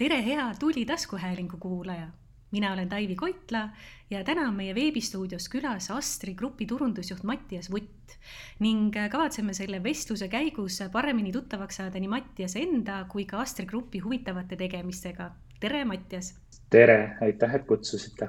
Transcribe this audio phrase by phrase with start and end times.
[0.00, 2.06] tere, hea Tuuli taskuhäälingu kuulaja.
[2.50, 3.68] mina olen Taivi Koitla
[4.10, 8.14] ja täna on meie veebistuudios külas Astri Grupi turundusjuht Mattias Vutt
[8.58, 13.98] ning kavatseme selle vestluse käigus paremini tuttavaks saada nii Mattiase enda kui ka Astri Grupi
[13.98, 15.30] huvitavate tegemistega.
[15.60, 16.34] tere, Mattias.
[16.70, 18.28] tere, aitäh, et kutsusite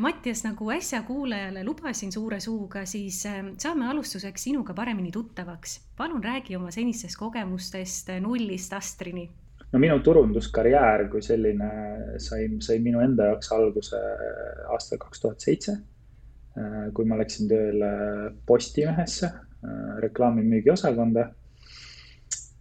[0.00, 3.24] Mattias, nagu äsja kuulajale lubasin suure suuga, siis
[3.58, 5.80] saame alustuseks sinuga paremini tuttavaks.
[5.96, 9.30] palun räägi oma senistest kogemustest nullist Astrini
[9.72, 11.70] no minu turunduskarjäär kui selline
[12.20, 14.00] sai, sai minu enda jaoks alguse
[14.72, 15.76] aastal kaks tuhat seitse,
[16.94, 17.92] kui ma läksin tööle
[18.46, 19.30] Postimehesse
[20.02, 21.30] reklaamimüügi osakonda.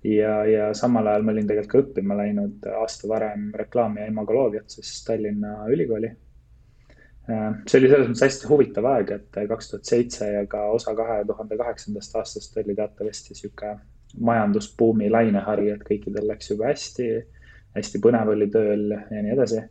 [0.03, 4.69] ja, ja samal ajal ma olin tegelikult ka õppima läinud aasta varem reklaami ja imagoloogiat
[4.69, 6.09] siis Tallinna Ülikooli.
[7.67, 11.21] see oli selles mõttes hästi huvitav aeg, et kaks tuhat seitse ja ka osa kahe
[11.27, 13.75] tuhande kaheksandast aastast oli teatavasti sihuke
[14.19, 17.09] majandusbuumi lainehari, et kõikidel läks juba hästi,
[17.77, 19.61] hästi põnev oli tööl ja nii edasi.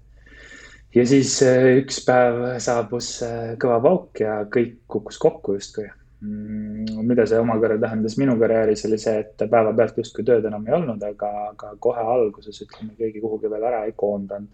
[0.94, 5.88] ja siis äh, üks päev saabus äh, kõva pauk ja kõik kukkus kokku justkui.
[6.20, 10.74] Mm, mida see omakorda tähendas minu karjääris, oli see, et päevapealt justkui tööd enam ei
[10.76, 14.50] olnud, aga, aga kohe alguses ütleme, keegi kuhugi veel ära ei koondanud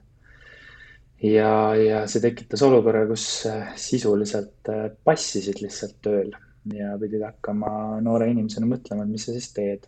[1.26, 4.70] ja, ja see tekitas olukorra, kus äh, sisuliselt
[5.02, 6.30] passisid lihtsalt tööl
[6.74, 9.86] ja pidid hakkama noore inimesena mõtlema, et mis sa siis teed.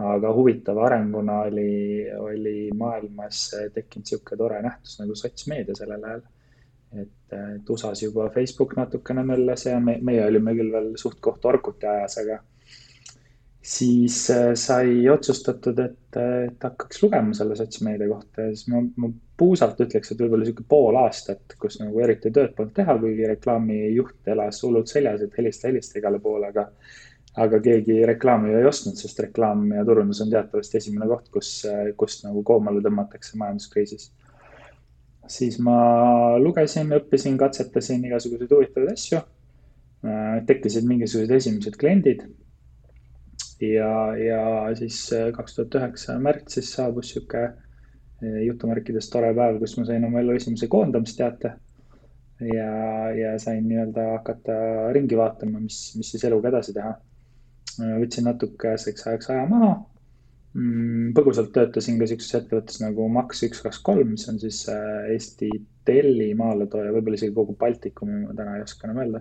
[0.00, 6.22] aga huvitava arenguna oli, oli maailmas tekkinud niisugune tore nähtus nagu sotsmeedia sellel ajal.
[7.02, 11.86] et, et USA-s juba Facebook natukene möllas ja me, meie olime küll veel suht-koht Orkuti
[11.86, 12.38] ajas, aga
[13.62, 19.10] siis äh, sai otsustatud, et, et hakkaks lugema selle sotsmeedia kohta ja siis ma, ma
[19.40, 24.28] puusalt ütleks, et võib-olla sihuke pool aastat, kus nagu eriti tööd polnud teha, kuigi reklaamijuht
[24.34, 26.68] elas hullult seljas, et helista, helista igale poole, aga
[27.38, 31.50] aga keegi reklaami ju ei ostnud, sest reklaam ja turundus on teatavasti esimene koht, kus,
[32.00, 34.10] kust nagu koomale tõmmatakse majanduskriisis.
[35.30, 35.76] siis ma
[36.42, 39.20] lugesin, õppisin, katsetasin igasuguseid huvitavaid asju.
[40.48, 42.24] Tekkisid mingisugused esimesed kliendid
[43.60, 44.42] ja, ja
[44.74, 45.02] siis
[45.36, 47.50] kaks tuhat üheksa märtsis saabus äh,
[48.20, 51.52] jutumärkides tore päev, kus ma sain oma elu esimese koondamisteate.
[52.40, 52.72] ja,
[53.12, 54.54] ja sain nii-öelda hakata
[54.96, 56.94] ringi vaatama, mis, mis siis eluga edasi teha.
[58.00, 59.74] võtsin natukeseks ajaks aja maha.
[60.54, 65.12] Mm, põgusalt töötasin ka siukses ettevõttes nagu Max üks, kaks, kolm, mis on siis äh,
[65.14, 65.50] Eesti
[65.86, 69.20] tellimaaletooja, võib-olla isegi kogu Baltikumi, ma täna ei oska enam öelda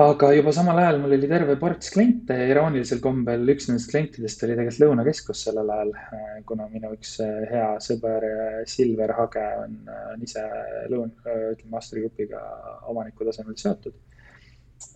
[0.00, 4.44] aga juba samal ajal mul oli terve ports kliente ja iroonilisel kombel üks nendest klientidest
[4.46, 9.44] oli tegelikult Lõunakeskus sellel ajal, äh, kuna minu üks äh, hea sõber äh, Silver Hage
[9.66, 9.76] on,
[10.14, 10.46] on ise
[10.88, 12.40] Lõun-, ütleme Astri Grupiga
[12.88, 13.92] omaniku tasemel seotud.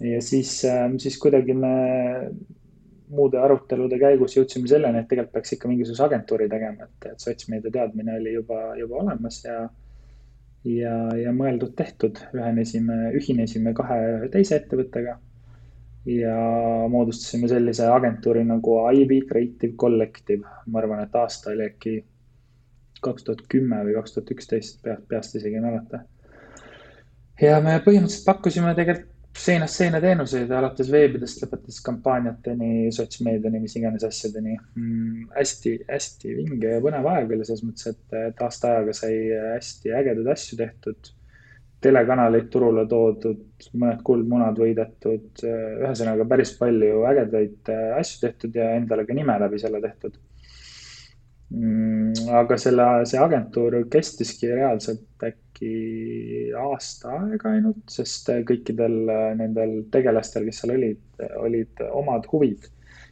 [0.01, 0.62] ja siis,
[1.05, 1.75] siis kuidagi me
[3.13, 7.71] muude arutelude käigus jõudsime selleni, et tegelikult peaks ikka mingisuguse agentuuri tegema, et, et sotsmeedia
[7.71, 9.67] teadmine oli juba, juba olemas ja
[10.66, 15.19] ja, ja mõeldud-tehtud, ühenesime, ühinesime kahe teise ettevõttega.
[16.06, 16.34] ja
[16.87, 21.97] moodustasime sellise agentuuri nagu Ivy Creative Collective, ma arvan, et aasta oli äkki
[23.03, 26.04] kaks tuhat kümme või kaks tuhat üksteist, peast, peast isegi ei mäleta.
[27.43, 34.07] ja me põhimõtteliselt pakkusime tegelikult seinast seina teenuseid, alates veebidest, lõpetades kampaaniateni, sotsmeediani, mis iganes
[34.07, 35.29] asjadeni mm,.
[35.37, 39.15] hästi, hästi vinge ja põnev aeg oli selles mõttes, et, et aasta ajaga sai
[39.57, 41.13] hästi ägedaid asju tehtud.
[41.87, 43.43] telekanaleid turule toodud,
[43.79, 47.71] mõned kuldmunad võidetud, ühesõnaga päris palju ägedaid
[48.01, 50.17] asju tehtud ja endale ka nime läbi selle tehtud.
[52.37, 59.84] Aga selle, see agentuur kestiski reaalselt äkki äkki aasta aega ainult, sest kõikidel äh, nendel
[59.93, 61.03] tegelastel, kes seal olid,
[61.41, 62.69] olid omad huvid.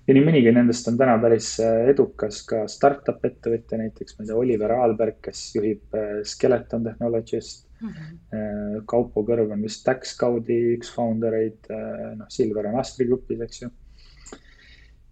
[0.06, 4.28] ja nii mõnigi nendest on täna päris äh, edukas ka startup ettevõtja, näiteks ma ei
[4.28, 7.88] tea, Oliver Aalberg, kes juhib äh, Skeleton Technologies't mm.
[7.88, 8.84] -hmm.
[8.86, 11.70] Kaupo Kõrv on vist Taxcode'i üks founder eid,
[12.18, 13.70] noh, Silver on Astri grupis, eks ju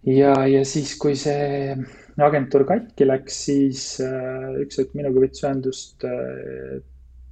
[0.07, 1.75] ja, ja siis, kui see
[2.21, 6.79] agentuur katki läks, siis äh, üks hetk minuga võttis ühendust äh,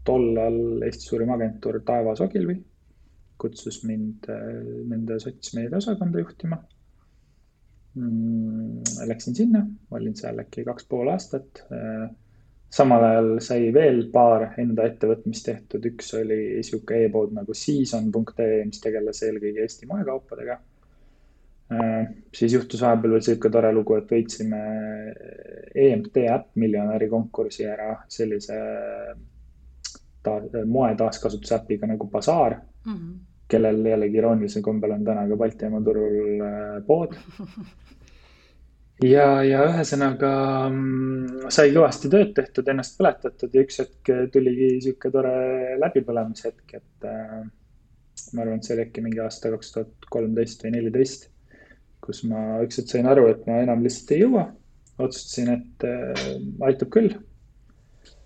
[0.08, 2.58] tollal Eesti suurim agentuur Taevas Ogilvy
[3.42, 6.58] kutsus mind äh, nende sotsmeedia osakonda juhtima
[7.96, 8.82] mm,.
[9.10, 11.64] Läksin sinna, olin seal äkki kaks pool aastat.
[12.72, 18.80] Samal ajal sai veel paar enda ettevõtmist tehtud, üks oli sihuke e-pood nagu season.ee, mis
[18.80, 20.56] tegeles eelkõige Eesti moekaupadega.
[21.72, 24.58] Äh, siis juhtus vahepeal veel sihuke tore lugu, et võitsime
[25.86, 28.58] EMT äpp miljonäri konkursi ära sellise
[30.26, 33.14] ta-, moe taaskasutuse äpiga nagu Bazaar mm, -hmm.
[33.48, 37.16] kellel jällegi iroonilisel kombel on täna ka Baltimaa turul äh, pood.
[39.14, 40.36] ja, ja ühesõnaga
[40.68, 45.36] mm, sai kõvasti tööd tehtud, ennast põletatud ja üks hetk tuligi sihuke tore
[45.80, 47.42] läbipõlemishetk, et äh,
[48.34, 51.31] ma arvan, et see oli äkki mingi aasta kaks tuhat kolmteist või neliteist,
[52.02, 54.48] kus ma ükskord sain aru, et ma enam lihtsalt ei jõua.
[55.02, 56.32] otsustasin, et äh,
[56.68, 57.16] aitab küll.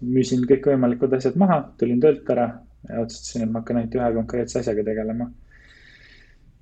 [0.06, 2.50] müüsin kõikvõimalikud asjad maha, tulin töölt ära
[2.89, 5.30] ja otsustasin, et ma hakkan ainult ühe konkreetse asjaga tegelema.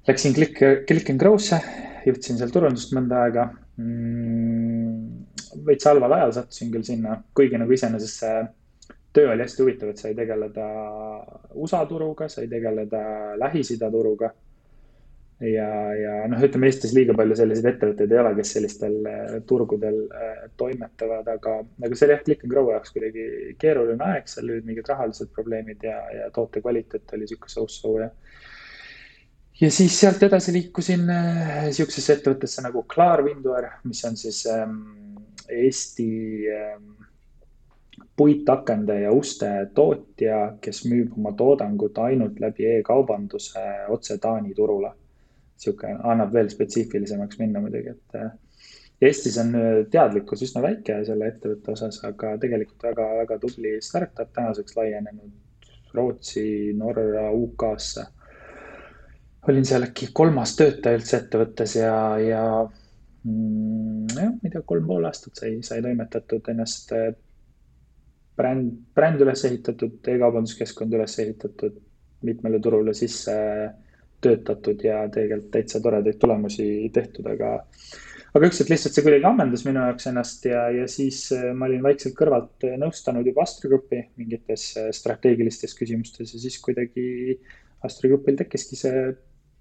[0.08, 1.60] Läksin Click, Click and Grow'sse,
[2.06, 3.48] juhtisin seal turundust mõnda aega
[3.80, 5.64] mm,.
[5.66, 8.44] veits halval ajal sattusin küll sinna, kuigi nagu iseenesest see
[9.14, 10.68] töö oli hästi huvitav, et sai tegeleda
[11.54, 13.04] USA turuga, sai tegeleda
[13.40, 14.32] Lähis-Ida turuga.
[15.44, 20.00] Ja, ja noh, ütleme Eestis liiga palju selliseid ettevõtteid ei ole, kes sellistel äh, turgudel
[20.08, 23.28] äh, toimetavad, aga, aga see oli jah, Click and Grow jaoks kuidagi
[23.62, 28.10] keeruline aeg, seal olid mingid rahalised probleemid ja, ja toote kvaliteet oli sihuke so-so ja
[29.62, 34.82] ja siis sealt edasi liikusin äh, sihukesesse ettevõttesse nagu Klar Windware, mis on siis ähm,
[35.52, 36.10] Eesti
[36.50, 36.90] ähm,
[38.16, 43.64] puitakende ja uste tootja, kes müüb oma toodangut ainult läbi e-kaubanduse
[43.94, 44.94] otse Taani turule.
[45.64, 48.32] Sihuke annab veel spetsiifilisemaks minna muidugi, et äh,
[49.04, 54.78] Eestis on äh, teadlikkus üsna väike selle ettevõtte osas, aga tegelikult väga-väga tubli startup, tänaseks
[54.78, 55.32] laienenud
[55.94, 58.06] Rootsi, Norra, UK-sse.
[59.48, 64.88] olin seal äkki kolmas töötaja üldse ettevõttes ja, ja mm, jah, ma ei tea, kolm
[64.88, 67.12] pool aastat sai, sai toimetatud ennast äh,
[68.40, 71.78] bränd, bränd üles ehitatud e, e-kaubanduskeskkond üles ehitatud,
[72.24, 73.36] mitmele turule sisse
[74.24, 77.58] töötatud ja tegelikult täitsa toredaid tulemusi tehtud, aga
[78.34, 81.84] aga ükskord lihtsalt see kuidagi ammendas minu jaoks ennast ja, ja siis äh, ma olin
[81.86, 87.38] vaikselt kõrvalt nõustanud juba Astra Grupi mingites äh, strateegilistes küsimustes ja siis kuidagi
[87.86, 89.04] Astra Grupil tekkiski see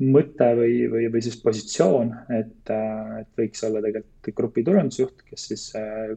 [0.03, 5.44] mõte või, või, või siis positsioon, et, äh, et võiks olla tegelikult grupi turundusjuht, kes
[5.50, 5.67] siis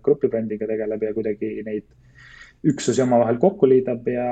[0.05, 1.91] grupi brändiga tegeleb ja kuidagi neid
[2.65, 4.29] üksusi omavahel kokku liidab ja,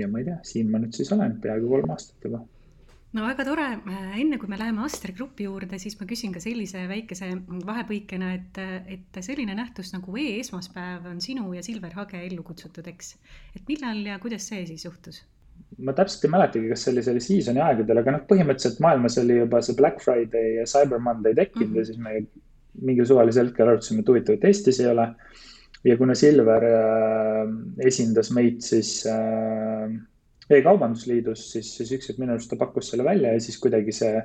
[0.00, 2.40] ja ma ei tea, siin ma nüüd siis olen peaaegu kolm aastat juba
[3.16, 3.66] no väga tore,
[4.20, 7.32] enne kui me läheme Astra Grupi juurde, siis ma küsin ka sellise väikese
[7.66, 8.60] vahepõikena, et,
[8.94, 13.16] et selline nähtus nagu e-esmaspäev on sinu ja Silver Hage ellu kutsutud, eks.
[13.56, 15.24] et millal ja kuidas see siis juhtus?
[15.78, 19.36] ma täpselt ei mäletagi, kas see oli selle season'i aegadel, aga noh, põhimõtteliselt maailmas oli
[19.38, 21.78] juba see Black Friday ja Cyber Monday tekkinud mm -hmm.
[21.78, 25.06] ja siis me mingil suvalisel hetkel arutasime, et huvitav, et Eestis ei ole
[25.84, 27.52] ja kuna Silver äh,
[27.86, 29.90] esindas meid siis äh,
[30.50, 34.22] E-kaubandusliidus, siis, siis üks hetk minu arust ta pakkus selle välja ja siis kuidagi see,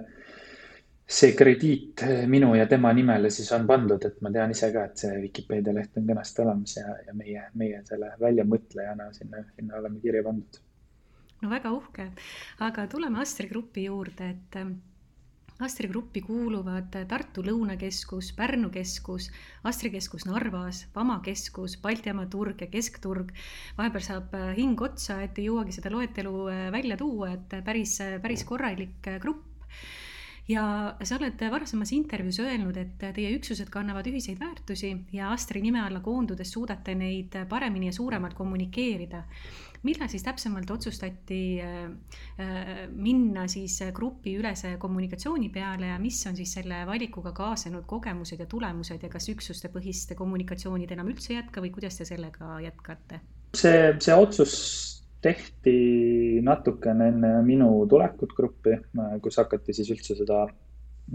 [1.18, 2.02] see krediit
[2.32, 5.76] minu ja tema nimele siis on pandud, et ma tean ise ka, et see Vikipeedia
[5.78, 10.62] leht on kenasti olemas ja, ja meie, meie selle väljamõtlejana sinna, sinna oleme kirja pandud.
[11.44, 12.10] no väga uhke,
[12.66, 14.62] aga tuleme Astri Grupi juurde, et
[15.64, 19.30] Astri gruppi kuuluvad Tartu Lõunakeskus, Pärnu keskus,
[19.64, 23.32] Astri keskus Narvas, Vama keskus, Balti jaama turg ja keskturg.
[23.78, 27.96] vahepeal saab äh, hing otsa, et ei jõuagi seda loetelu äh, välja tuua, et päris,
[28.04, 29.72] äh, päris korralik grupp
[30.52, 30.66] ja
[31.02, 36.04] sa oled varasemas intervjuus öelnud, et teie üksused kannavad ühiseid väärtusi ja Astri nime alla
[36.04, 39.24] koondudes suudate neid paremini ja suuremalt kommunikeerida
[39.86, 41.84] millal siis täpsemalt otsustati äh,
[42.42, 48.50] äh, minna siis grupiülese kommunikatsiooni peale ja mis on siis selle valikuga kaasnenud kogemused ja
[48.50, 52.60] tulemused ja kas üksuste põhist kommunikatsiooni te enam üldse ei jätka või kuidas te sellega
[52.66, 53.22] jätkate?
[53.56, 54.54] see, see otsus
[55.26, 55.78] tehti
[56.46, 58.76] natukene enne minu tulekut gruppi,
[59.24, 60.44] kus hakati siis üldse seda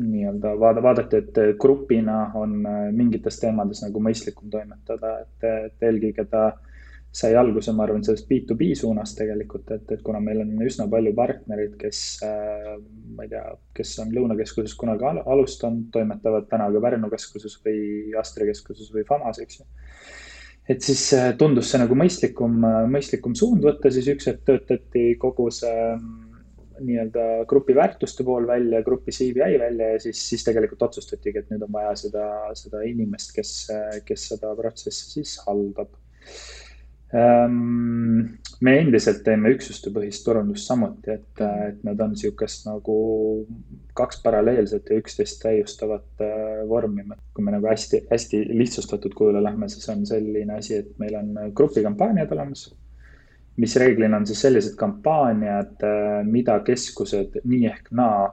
[0.00, 2.56] nii-öelda vaada, vaadati, et grupina on
[2.94, 6.69] mingites teemades nagu mõistlikum toimetada, et, et eelkõige ta äh,
[7.12, 11.10] sai alguse, ma arvan, sellest B2B suunast tegelikult, et, et kuna meil on üsna palju
[11.18, 12.76] partnereid, kes äh,,
[13.16, 13.42] ma ei tea,
[13.74, 19.02] kes on Lõunakeskuses kunagi al alustanud, toimetavad täna ka Pärnu keskuses või Astra keskuses või
[19.08, 19.66] FAMAS, eks ju.
[20.70, 25.08] et siis äh, tundus see nagu mõistlikum, äh, mõistlikum suund võtta, siis üks hetk töötati
[25.18, 26.38] kogu see mm,
[26.86, 31.66] nii-öelda grupi väärtuste pool välja, grupi CVI välja ja siis, siis tegelikult otsustatigi, et nüüd
[31.66, 33.52] on vaja seda, seda inimest, kes,
[34.06, 35.90] kes seda protsessi siis haldab
[37.12, 42.98] me endiselt teeme üksustepõhist turundust samuti, et, et need on niisugust nagu
[43.98, 47.02] kaks paralleelset ja üksteist täiustavat äh, vormi.
[47.34, 51.32] kui me nagu hästi, hästi lihtsustatud kujule lähme, siis on selline asi, et meil on
[51.54, 52.68] grupikampaaniad olemas,
[53.56, 58.28] mis reeglina on siis sellised kampaaniad, äh, mida keskused nii ehk naa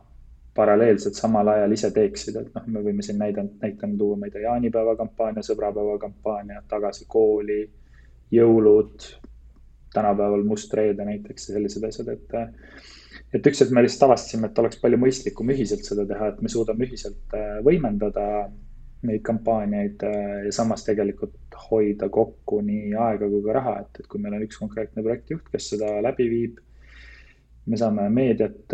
[0.58, 4.32] paralleelselt samal ajal ise teeksid, et noh, me võime siin näidend, näitena tuua, ma ei
[4.34, 7.62] tea, jaanipäeva kampaania, sõbrapäeva kampaania, tagasi kooli
[8.34, 9.08] jõulud,
[9.94, 12.38] tänapäeval Must reede näiteks ja sellised asjad, et.
[13.34, 16.52] et üks hetk me lihtsalt avastasime, et oleks palju mõistlikum ühiselt seda teha, et me
[16.52, 18.28] suudame ühiselt äh, võimendada
[19.08, 20.04] neid kampaaniaid
[20.46, 24.46] ja samas tegelikult hoida kokku nii aega kui ka raha, et, et kui meil on
[24.48, 26.58] üks konkreetne projektijuht, kes seda läbi viib,
[27.68, 28.74] me saame meediat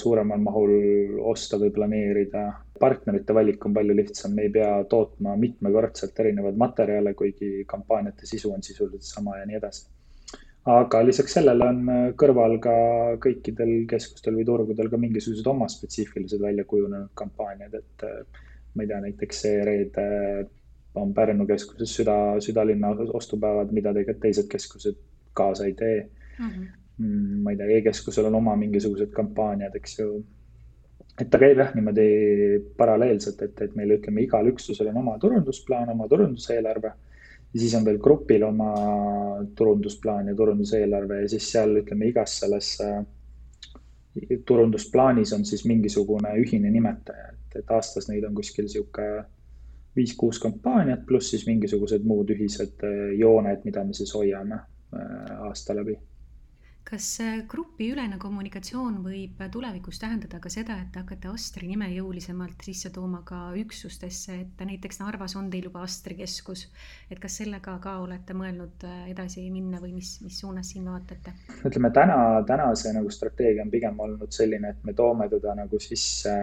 [0.00, 0.74] suuremal mahul
[1.30, 2.44] osta või planeerida.
[2.80, 8.52] Partnerite valik on palju lihtsam, me ei pea tootma mitmekordselt erinevaid materjale, kuigi kampaaniate sisu
[8.54, 9.88] on sisuliselt sama ja nii edasi
[10.68, 12.74] aga lisaks sellele on äh, kõrval ka
[13.24, 18.42] kõikidel keskustel või turgudel ka mingisugused oma spetsiifilised välja kujunenud kampaaniad, et äh,
[18.74, 20.06] ma ei tea, näiteks see reede
[21.00, 24.98] on Pärnu keskuses süda, südalinna ostupäevad, mida tegelikult teised keskused
[25.38, 25.96] kaasa ei tee
[26.38, 26.50] mhm.
[26.50, 26.68] mm.
[27.06, 27.40] -hmm.
[27.44, 30.24] ma ei tea e, e-keskusel on oma mingisugused kampaaniad, eks ju.
[31.20, 32.08] Et ta käib jah niimoodi
[32.78, 36.92] paralleelselt, et, et meil ütleme, igal üksusel on oma turundusplaan, oma turunduseelarve.
[37.50, 38.72] Ja siis on veel grupil oma
[39.58, 43.00] turundusplaan ja turunduseelarve ja siis seal ütleme igas selles äh,
[44.46, 49.08] turundusplaanis on siis mingisugune ühine nimetaja, et, et aastas neid on kuskil sihuke
[49.98, 55.74] viis-kuus kampaaniat, pluss siis mingisugused muud ühised äh, jooned, mida me siis hoiame äh, aasta
[55.74, 55.98] läbi
[56.90, 57.06] kas
[57.50, 63.20] grupiülene kommunikatsioon võib tulevikus tähendada ka seda, et te hakkate Astri nime jõulisemalt sisse tooma
[63.26, 66.66] ka üksustesse, et näiteks Narvas on teil juba Astri keskus,
[67.10, 71.36] et kas sellega ka olete mõelnud äh, edasi minna või mis, mis suunas siin vaatate?
[71.62, 72.18] ütleme täna,
[72.48, 76.34] täna see nagu strateegia on pigem olnud selline, et me toome teda nagu sisse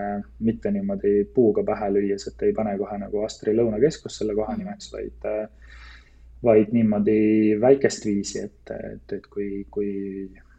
[0.48, 4.94] mitte niimoodi puuga pähe lüües, et ei pane kohe nagu Astri Lõunakeskus selle koha nimeks,
[4.96, 5.48] vaid äh,
[6.48, 7.20] vaid niimoodi
[7.62, 9.92] väikest viisi, et, et, et kui, kui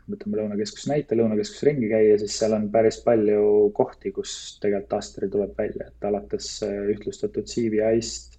[0.09, 5.29] võtame Lõunakeskuse näite, Lõunakeskus ringi käia, siis seal on päris palju kohti, kus tegelikult Astri
[5.33, 8.39] tuleb välja, et alates äh, ühtlustatud CVI-st,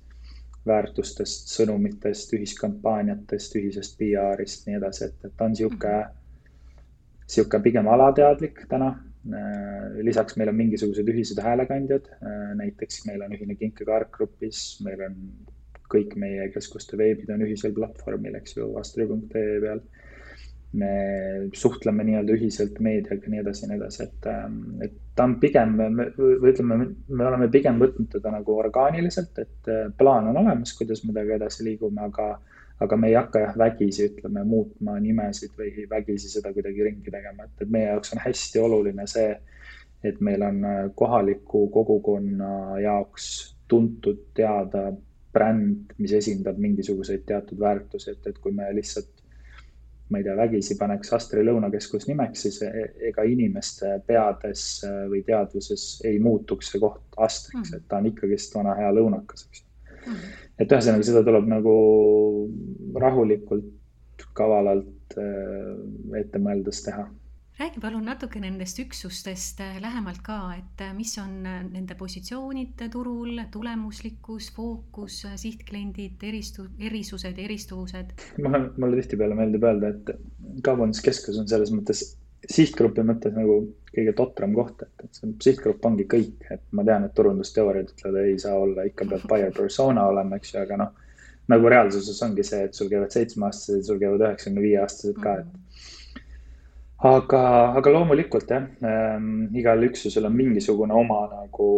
[0.70, 6.00] väärtustest, sõnumitest, ühiskampaaniatest, ühisest PR-ist, nii edasi, et, et on niisugune,
[7.28, 8.96] niisugune pigem alateadlik täna.
[9.30, 15.06] Äh, lisaks meil on mingisugused ühised häälekandjad, äh, näiteks meil on ühine kinkekaart grupis, meil
[15.10, 15.18] on
[15.90, 19.82] kõik meie keskuste veebid on ühisel platvormil, eks ju, astri.ee peal.
[20.80, 20.90] me
[21.58, 25.40] suhtleme nii-öelda ühiselt meediaga ja nii edasi ja nii edasi, et, ähm, et ta on
[25.42, 25.72] pigem,
[26.18, 26.78] või ütleme,
[27.10, 31.40] me oleme pigem võtnud teda nagu orgaaniliselt, et äh, plaan on olemas, kuidas me temaga
[31.40, 32.36] edasi liigume, aga
[32.80, 37.50] aga me ei hakka jah vägisi, ütleme, muutma nimesid või vägisi seda kuidagi ringi tegema,
[37.50, 39.34] et, et meie jaoks on hästi oluline see,
[40.06, 43.26] et meil on äh, kohaliku kogukonna jaoks
[43.70, 44.92] tuntud, teada
[45.34, 49.20] bränd, mis esindab mingisuguseid teatud väärtusi, et, et kui me lihtsalt
[50.10, 55.22] ma ei tea, vägisi paneks Astri Lõunakeskus nimeks, siis e, ega inimeste peades äh, või
[55.28, 59.66] teadvuses ei muutuks see koht Astriks, et ta on ikkagist vana hea lõunakas, eks.
[60.00, 60.16] Ju.
[60.64, 61.76] et ühesõnaga, seda tuleb nagu
[62.98, 65.76] rahulikult, kavalalt äh,
[66.20, 67.06] ette mõeldes teha
[67.60, 72.86] räägi palun natuke nendest üksustest äh, lähemalt ka, et äh, mis on äh, nende positsioonid
[72.94, 78.16] turul, tulemuslikkus, fookus, sihtkliendid, eristu-, erisused, eristuvused?
[78.40, 82.06] mulle, mulle tihtipeale meeldib öelda, et kaubanduskeskus on selles mõttes
[82.48, 83.60] sihtgrupi mõttes nagu
[83.92, 88.24] kõige totram koht, et, et see sihtgrupp ongi kõik, et ma tean, et turundusteooriad ütlevad,
[88.24, 91.08] ei saa olla, ikka peab buyer persona olema, eks ju, aga noh,
[91.52, 95.98] nagu reaalsuses ongi see, et sul käivad seitsmeaastased, sul käivad üheksakümne viie aastased ka, et
[97.00, 97.42] aga,
[97.80, 101.70] aga loomulikult jah ähm,, igal üksusel on mingisugune oma nagu,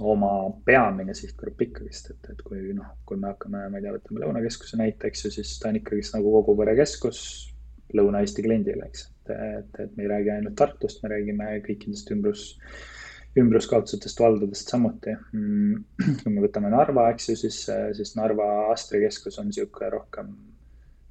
[0.00, 0.30] oma
[0.66, 4.80] peamine sihtgrupp ikkagist, et, et kui noh, kui me hakkame, ma ei tea, võtame Lõunakeskuse
[4.80, 7.20] näite, eks ju, siis ta on ikkagist nagu kogu pere keskus
[7.96, 9.06] Lõuna-Eesti kliendile, eks.
[9.06, 12.48] et, et, et me ei räägi ainult Tartust, me räägime kõikidest ümbrus,
[13.38, 15.14] ümbruskaudsetest valdadest samuti.
[15.36, 15.84] Mm,
[16.24, 17.60] kui me võtame Narva, eks ju, siis,
[17.96, 20.34] siis Narva Astri keskus on niisugune rohkem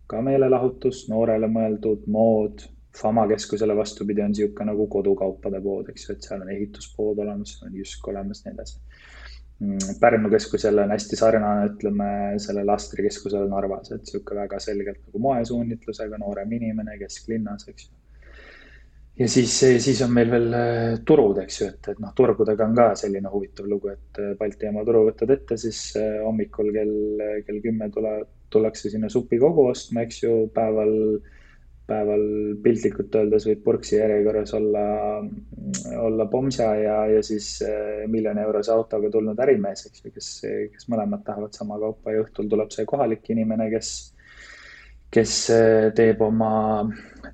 [0.07, 2.65] ka meelelahutus, noorele mõeldud, mood.
[2.95, 7.57] Fama keskusele vastupidi on niisugune nagu kodukaupade pood, eks ju, et seal on ehituspood olemas,
[7.65, 8.79] on Jysk olemas, nii edasi.
[9.59, 12.07] Mm, Pärnu keskus jälle on hästi sarnane, ütleme
[12.39, 18.04] sellele Astri keskusele Narvas, et niisugune väga selgelt nagu moesuunitlusega noorem inimene kesklinnas, eks ju
[19.19, 22.75] ja siis, siis on meil veel äh, turud, eks ju, et, et noh, turgudega on
[22.77, 27.23] ka selline huvitav lugu, et äh, Balti jaama turu võtad ette, siis äh, hommikul kell,
[27.47, 30.93] kell kümme tuleb, tullakse sinna supikogu ostma, eks ju, päeval,
[31.87, 32.25] päeval
[32.63, 34.85] piltlikult öeldes võib purksi järjekorras olla,
[36.01, 37.49] olla pomsa ja, ja siis
[38.11, 40.29] miljoni eurose autoga tulnud ärimees, eks ju, kes,
[40.75, 43.95] kes mõlemad tahavad sama kaupa ja õhtul tuleb see kohalik inimene, kes
[45.15, 45.33] kes
[45.95, 46.53] teeb oma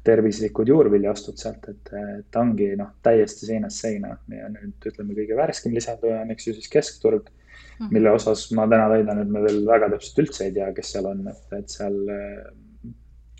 [0.03, 1.91] tervislikud juurviljaostud sealt, et
[2.31, 6.55] ta ongi noh, täiesti seinast seina ja nüüd ütleme, kõige värskem lisanduja on, eks ju,
[6.57, 7.91] siis keskturg mm, -hmm.
[7.93, 11.11] mille osas ma täna väidan, et me veel väga täpselt üldse ei tea, kes seal
[11.11, 12.49] on, et, et seal eh,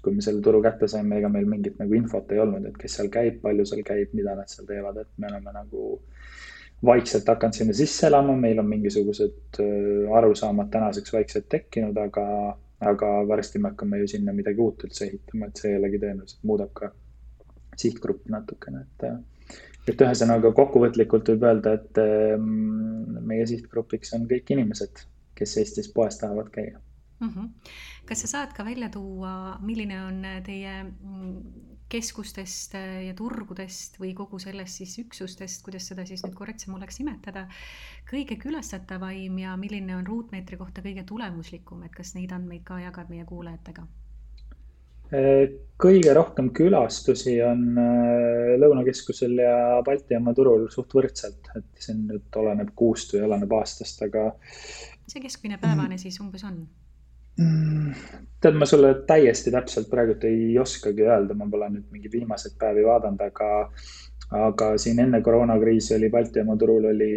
[0.01, 2.98] kui me selle turu kätte saime, ega meil mingit nagu infot ei olnud, et kes
[2.98, 6.00] seal käib, palju seal käib, mida nad seal teevad, et me oleme nagu
[6.86, 12.25] vaikselt hakanud sinna sisse elama, meil on mingisugused äh, arusaamad tänaseks vaikselt tekkinud, aga,
[12.81, 16.71] aga varsti me hakkame ju sinna midagi uut üldse ehitama, et see jällegi tõenäoliselt muudab
[16.77, 16.91] ka
[17.81, 19.19] sihtgruppi natukene, et äh,
[19.89, 25.05] et ühesõnaga kokkuvõtlikult võib öelda, et ähm, meie sihtgrupiks on kõik inimesed,
[25.38, 27.29] kes Eestis poes tahavad käia mm.
[27.29, 27.50] -hmm.
[28.05, 30.75] kas sa saad ka välja tuua, milline on teie
[31.91, 37.01] keskustest äh, ja turgudest või kogu sellest siis üksustest, kuidas seda siis nüüd korrektsem oleks
[37.01, 37.48] nimetada,
[38.10, 43.12] kõige külastatavam ja milline on ruutmeetri kohta kõige tulemuslikum, et kas neid andmeid ka jagad
[43.12, 43.88] meie kuulajatega?
[45.12, 45.50] Äh,
[45.81, 52.39] kõige rohkem külastusi on äh, Lõunakeskusel ja Balti jaama turul suht võrdselt, et see nüüd
[52.39, 54.29] oleneb kuust või oleneb aastast, aga.
[55.03, 56.62] mis see keskmine päevane siis umbes on?
[58.41, 62.81] Tead, ma sulle täiesti täpselt praegult ei oskagi öelda, ma pole nüüd mingi viimaseid päevi
[62.88, 63.50] vaadanud, aga,
[64.38, 67.12] aga siin enne koroonakriisi oli Balti jaama turul oli,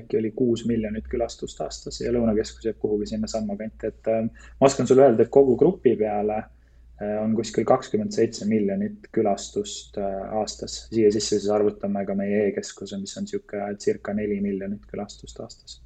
[0.00, 4.26] äkki oli kuus miljonit külastust aastas ja Lõunakeskus jääb kuhugi sinnasamma kanti, et äh,
[4.58, 10.02] ma oskan sulle öelda, et kogu grupi peale äh, on kuskil kakskümmend seitse miljonit külastust
[10.02, 10.88] äh, aastas.
[10.90, 15.78] siia sisse siis arvutame ka meie e-keskuse, mis on niisugune circa neli miljonit külastust aastas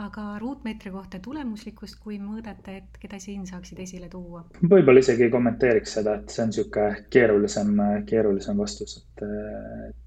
[0.00, 4.40] aga ruutmeetri kohta tulemuslikkust, kui mõõdate, et keda siin saaksid esile tuua?
[4.62, 7.72] võib-olla isegi ei kommenteeriks seda, et see on niisugune keerulisem,
[8.08, 9.24] keerulisem vastus, et,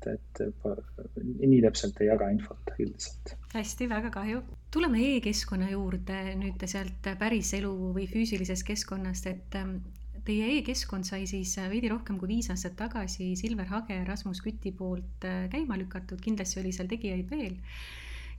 [0.09, 3.35] et, et nii täpselt ei jaga infot üldiselt.
[3.53, 4.41] hästi, väga kahju.
[4.73, 9.77] tuleme e-keskkonna juurde nüüd sealt päris elu või füüsilisest keskkonnast, et ähm,
[10.25, 14.71] Teie e-keskkond sai siis veidi rohkem kui viis aastat tagasi Silver Hage ja Rasmus Küti
[14.73, 17.59] poolt äh, käima lükatud, kindlasti oli seal tegijaid veel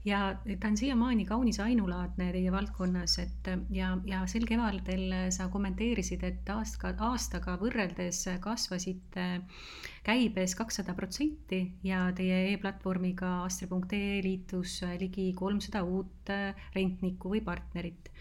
[0.07, 0.19] ja
[0.59, 6.51] ta on siiamaani kaunis ainulaadne teie valdkonnas, et ja, ja sel kevadel sa kommenteerisid, et
[6.53, 9.27] aasta, aastaga võrreldes kasvasite
[10.07, 16.31] käibes kakssada protsenti ja teie e-platvormiga astre.ee liitus ligi kolmsada uut
[16.75, 18.13] rentnikku või partnerit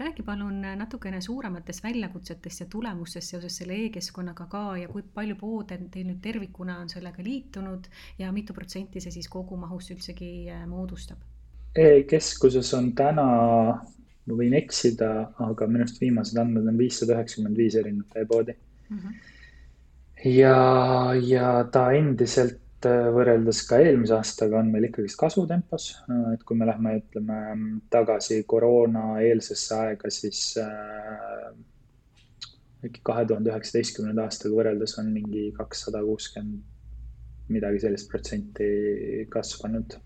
[0.00, 5.78] räägi palun natukene suurematest väljakutsetest ja tulemustest seoses selle e-keskkonnaga ka ja kui palju poode
[5.92, 11.18] teil nüüd tervikuna on sellega liitunud ja mitu protsenti see siis kogumahust üldsegi äh, moodustab
[11.74, 11.88] e?
[11.98, 13.26] E-keskuses on täna,
[14.28, 15.10] ma võin eksida,
[15.48, 18.98] aga minu arust viimased andmed on viissada üheksakümmend viis erinevat e-poodi mm.
[18.98, 19.20] -hmm.
[20.38, 20.56] ja,
[21.24, 26.68] ja ta endiselt võrreldes ka eelmise aastaga on meil ikkagist kasvutempos, äh, et kui me
[26.68, 27.38] lähme, ütleme
[27.90, 31.50] tagasi koroonaeelsesse aega, siis äh,
[32.86, 36.76] äkki kahe tuhande üheksateistkümnenda aastaga võrreldes on mingi kakssada kuuskümmend
[37.48, 39.96] midagi sellist protsenti kasvanud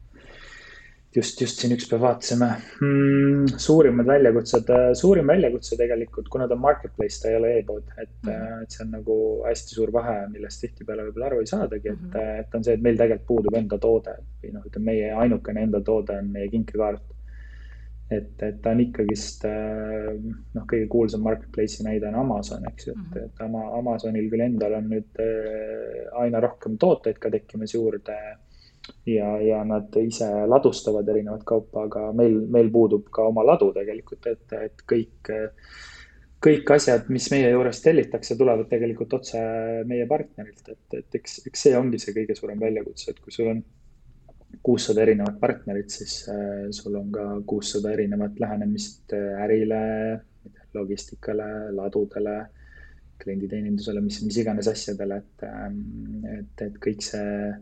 [1.16, 2.48] just, just siin üks päev vaatasime
[2.80, 3.54] mm,.
[3.60, 8.10] suurimad väljakutsed, äh, suurim väljakutse tegelikult, kuna ta on marketplace, ta ei ole e-pood, et
[8.22, 8.62] mm, -hmm.
[8.64, 12.12] et see on nagu hästi suur vahe, millest tihtipeale võib-olla aru ei saadagi, et mm,
[12.12, 12.44] -hmm.
[12.44, 15.80] et on see, et meil tegelikult puudub enda toode või noh, ütleme meie ainukene enda
[15.80, 17.02] toode on meie kinkekaart.
[18.12, 23.14] et, et ta on ikkagist noh, kõige kuulsam marketplace'i näide on Amazon, eks ju, et,
[23.14, 23.24] mhm.
[23.24, 25.22] et Ama, Amazonil küll endal on nüüd
[26.24, 28.16] aina rohkem tooteid ka tekkimas juurde
[29.06, 34.26] ja, ja nad ise ladustavad erinevat kaupa, aga meil, meil puudub ka oma ladu tegelikult,
[34.30, 35.32] et, et kõik,
[36.42, 39.42] kõik asjad, mis meie juurest tellitakse, tulevad tegelikult otse
[39.88, 43.52] meie partnerilt, et, et eks, eks see ongi see kõige suurem väljakutse, et kui sul
[43.54, 43.62] on
[44.62, 49.84] kuussada erinevat partnerit, siis äh, sul on ka kuussada erinevat lähenemist äh, ärile,
[50.74, 52.36] logistikale, ladudele,
[53.22, 57.52] klienditeenindusele, mis, mis iganes asjadele, et, ähm, et, et kõik see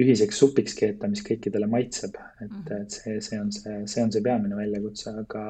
[0.00, 2.80] ühiseks supiks keeta, mis kõikidele maitseb, et, mhm.
[2.80, 5.44] et see, see on see, see on see peamine väljakutse, aga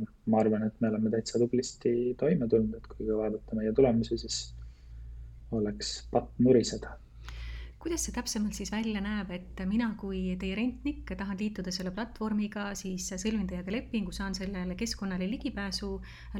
[0.00, 4.40] ma arvan, et me oleme täitsa tublisti toime tulnud, et kui vaadata meie tulemusi, siis
[5.56, 6.96] oleks patt nuriseda
[7.80, 12.66] kuidas see täpsemalt siis välja näeb, et mina kui teie rentnik tahan liituda selle platvormiga,
[12.76, 15.88] siis sõlmin teiega lepingu, saan sellele keskkonnale ligipääsu,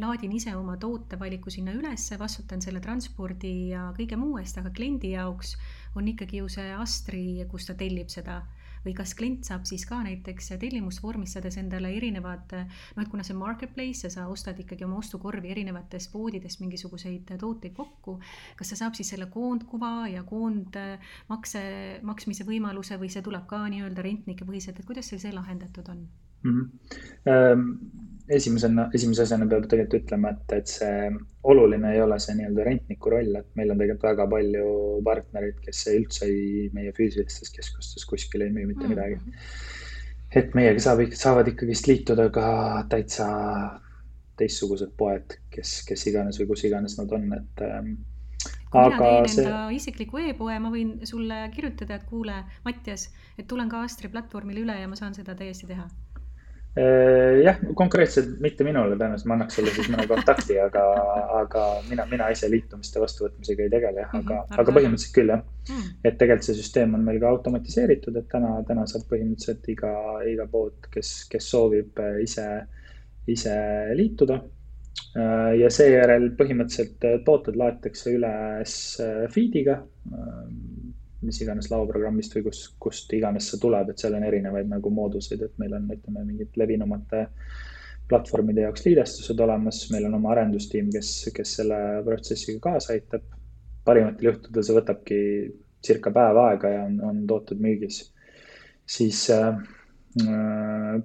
[0.04, 5.14] laadin ise oma tootevaliku sinna üles, vastutan selle transpordi ja kõige muu eest, aga kliendi
[5.14, 5.56] jaoks
[5.96, 8.42] on ikkagi ju see Astri, kus ta tellib seda
[8.84, 12.54] või kas klient saab siis ka näiteks tellimust vormistades endale erinevad,
[12.96, 17.74] noh, et kuna see marketplace ja sa ostad ikkagi oma ostukorvi erinevatest poodidest mingisuguseid tooteid
[17.76, 18.18] kokku,
[18.58, 21.64] kas ta saab siis selle koondkuva ja koondmakse,
[22.06, 26.06] maksmise võimaluse või see tuleb ka nii-öelda rentnike põhiselt, et kuidas teil see lahendatud on
[26.42, 26.54] mm?
[26.54, 26.70] -hmm.
[27.30, 31.10] Um esimesena, esimese asjana peab tegelikult ütlema, et, et see
[31.50, 34.66] oluline ei ole see nii-öelda rentniku roll, et meil on tegelikult väga palju
[35.06, 38.94] partnereid, kes üldse ei, meie füüsilistes keskustes kuskil ei müü mitte mm -hmm.
[38.94, 39.48] midagi.
[40.36, 42.50] et meiega saab, saavad ikkagist liituda ka
[42.88, 43.26] täitsa
[44.38, 47.90] teistsugused poed, kes, kes iganes või kus iganes nad on, et ähm,
[48.70, 49.44] kui Aga mina teen see...
[49.44, 54.62] enda isikliku e-poe, ma võin sulle kirjutada, et kuule, Mattias, et tulen ka Astri platvormile
[54.62, 55.88] üle ja ma saan seda täiesti teha
[56.76, 60.84] jah, konkreetselt mitte minule, tõenäoliselt ma annaks sulle siis mõne kontakti, aga,
[61.40, 65.34] aga mina, mina ise liitumiste vastuvõtmisega ei tegele jah, aga mm, -hmm, aga põhimõtteliselt küll
[65.34, 65.42] jah.
[65.70, 65.90] Mm..
[66.04, 69.92] et tegelikult see süsteem on meil ka automatiseeritud, et täna, täna saab põhimõtteliselt iga,
[70.30, 72.46] iga pood, kes, kes soovib äh, ise,
[73.26, 73.56] ise
[73.98, 74.40] liituda.
[75.18, 78.76] Äh, ja seejärel põhimõtteliselt tooted laetakse üles
[79.34, 79.80] feed'iga
[81.26, 85.42] mis iganes laoprogrammist või kus, kust iganes see tuleb, et seal on erinevaid nagu mooduseid,
[85.44, 87.26] et meil on, ütleme, mingid levinumate
[88.10, 93.26] platvormide jaoks liidestused olemas, meil on oma arendustiim, kes, kes selle protsessiga kaasa aitab.
[93.84, 95.18] parimatel juhtudel see võtabki
[95.86, 98.02] circa päev aega ja on, on tooted müügis.
[98.86, 99.60] siis äh,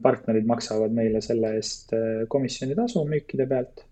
[0.01, 3.85] partnerid maksavad meile selle eest äh, komisjonitasu müükide pealt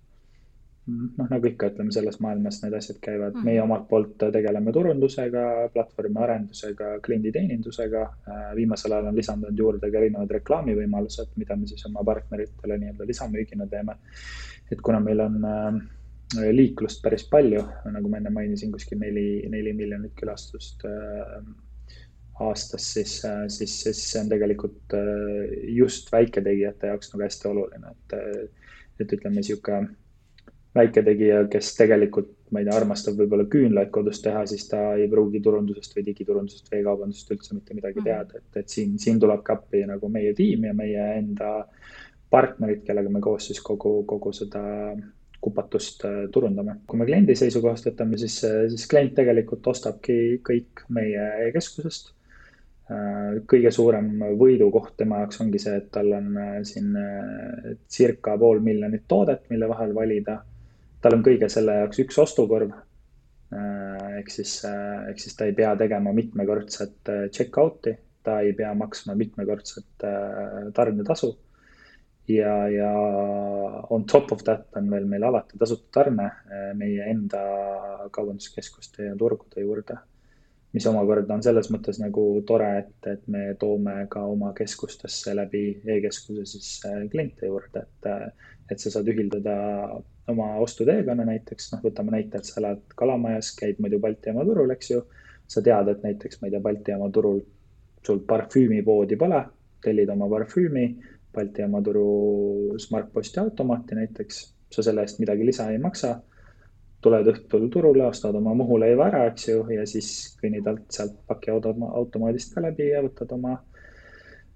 [0.92, 5.46] noh, nagu ikka, ütleme selles maailmas need asjad käivad mm., meie omalt poolt tegeleme turundusega,
[5.74, 8.04] platvormi arendusega, klienditeenindusega.
[8.28, 13.10] Äh, viimasel ajal on lisandunud juurde ka erinevad reklaamivõimalused, mida me siis oma partneritele nii-öelda
[13.10, 13.98] lisamüügina teeme.
[14.72, 15.80] et kuna meil on äh,
[16.52, 17.62] liiklust päris palju,
[17.94, 21.44] nagu ma enne mainisin, kuskil neli, neli miljonit külastust äh,
[22.44, 24.96] aastas, siis, siis, siis see on tegelikult
[25.70, 28.16] just väiketegijate jaoks nagu hästi oluline, et,
[29.04, 29.92] et ütleme, niisugune
[30.76, 35.42] väiketegija, kes tegelikult, ma ei tea, armastab võib-olla küünlaid kodus teha, siis ta ei pruugi
[35.44, 38.08] turundusest või digiturundusest või e-kaubandusest üldse mitte midagi mhm.
[38.10, 41.60] teada, et, et siin, siin tulebki appi nagu meie tiim ja meie enda
[42.34, 44.64] partnerid, kellega me koos siis kogu, kogu seda
[45.44, 46.80] kupatust äh, turundame.
[46.88, 53.44] kui me kliendi seisukohast võtame, siis, äh, siis klient tegelikult ostabki kõik meie e-keskusest äh,
[53.50, 54.10] kõige suurem
[54.40, 56.32] võidukoht tema jaoks ongi see, et tal on
[56.70, 56.96] siin
[57.98, 60.40] circa pool miljonit toodet, mille vahel valida
[61.04, 62.74] tal on kõige selle jaoks üks ostukorv.
[63.54, 68.54] Äh, ehk siis, äh, ehk siis ta ei pea tegema mitmekordset äh, check-out'i, ta ei
[68.58, 70.06] pea maksma mitmekordset
[70.74, 71.36] tarnetasu.
[72.28, 72.92] ja, ja
[73.92, 76.30] on top of that on veel meil alati tasuta tarne
[76.80, 77.42] meie enda
[78.16, 79.98] kaubanduskeskuste ja turgude juurde
[80.72, 85.66] mis omakorda on selles mõttes nagu tore, et, et me toome ka oma keskustesse läbi
[85.84, 86.70] e-keskuse siis
[87.12, 88.10] kliente juurde, et,
[88.72, 89.56] et sa saad ühildada
[90.32, 94.72] oma ostuteekonna näiteks, noh, võtame näite, et sa elad Kalamajas, käid muidu Balti jaama turul,
[94.76, 95.04] eks ju.
[95.48, 97.42] sa tead, et näiteks, ma ei tea, Balti jaama turul
[98.06, 99.42] sul parfüümipoodi pole,
[99.84, 100.86] tellid oma parfüümi
[101.36, 104.40] Balti jaama turu Smartposti automaati näiteks,
[104.72, 106.20] sa selle eest midagi lisa ei maksa.
[107.04, 112.54] tuled õhtul turule, ostad oma Muhu-leiva ära, eks ju, ja siis kõnnid alt sealt pakiautomaadist
[112.56, 113.58] ka läbi ja võtad oma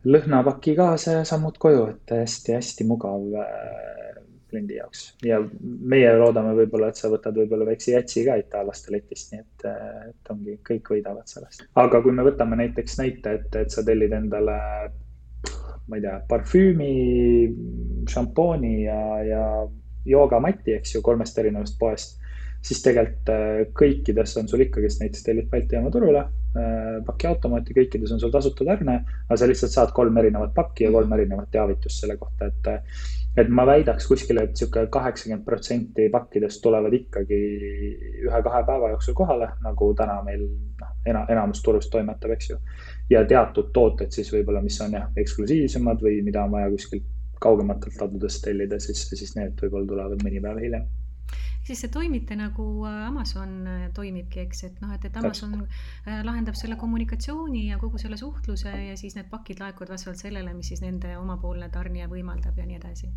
[0.08, 3.26] lõhnapaki kaasa ja sammud koju, et hästi-hästi mugav
[4.48, 9.34] kliendi jaoks ja meie loodame võib-olla, et sa võtad võib-olla väikse jätsi ka itaallaste letist,
[9.34, 9.66] nii et,
[10.12, 11.66] et ongi, kõik võidavad sellest.
[11.76, 14.58] aga kui me võtame näiteks näite, et, et sa tellid endale,
[15.88, 16.94] ma ei tea, parfüümi,
[18.12, 19.44] šampooni ja, ja
[20.08, 22.24] joogamati, eks ju, kolmest erinevast poest
[22.68, 26.24] siis tegelikult äh, kõikides on sul ikkagist näiteks tellid Balti jaama turule,
[26.58, 30.92] äh, pakiautomaati, kõikides on sul tasuta tarne, aga sa lihtsalt saad kolm erinevat pakki ja
[30.96, 32.74] kolm erinevat teavitust selle kohta, et
[33.38, 37.38] et ma väidaks kuskile, et sihuke kaheksakümmend protsenti pakkidest tulevad ikkagi
[38.26, 40.42] ühe-kahe päeva jooksul kohale, nagu täna meil
[40.82, 42.58] noh, ena-, enamus turust toimetab, eks ju.
[43.14, 47.06] ja teatud tooted siis võib-olla, mis on jah, eksklusiivsemad või mida on vaja kuskilt
[47.40, 50.88] kaugematelt ladudest tellida, siis, siis need võib-olla tulevad mõni päev hiljem
[51.68, 56.22] siis see toimite nagu äh, Amazon äh, toimibki, eks, et noh, et, et Amazon äh,
[56.26, 60.72] lahendab selle kommunikatsiooni ja kogu selle suhtluse ja siis need pakid laekuvad vastavalt sellele, mis
[60.72, 63.12] siis nende omapoolne tarnija võimaldab ja nii edasi.